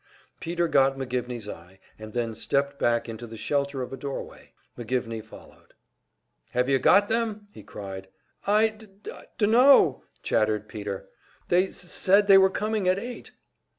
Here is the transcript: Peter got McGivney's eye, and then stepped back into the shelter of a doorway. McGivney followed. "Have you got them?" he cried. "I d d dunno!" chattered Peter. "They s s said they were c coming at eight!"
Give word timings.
Peter 0.39 0.67
got 0.67 0.97
McGivney's 0.97 1.47
eye, 1.47 1.77
and 1.99 2.11
then 2.13 2.33
stepped 2.33 2.79
back 2.79 3.07
into 3.07 3.27
the 3.27 3.37
shelter 3.37 3.83
of 3.83 3.93
a 3.93 3.97
doorway. 3.97 4.51
McGivney 4.75 5.23
followed. 5.23 5.75
"Have 6.53 6.67
you 6.67 6.79
got 6.79 7.07
them?" 7.07 7.49
he 7.51 7.61
cried. 7.61 8.07
"I 8.47 8.69
d 8.69 8.87
d 9.03 9.11
dunno!" 9.37 10.01
chattered 10.23 10.67
Peter. 10.67 11.07
"They 11.49 11.67
s 11.67 11.85
s 11.85 11.91
said 11.91 12.25
they 12.25 12.39
were 12.39 12.49
c 12.49 12.55
coming 12.55 12.87
at 12.87 12.97
eight!" 12.97 13.29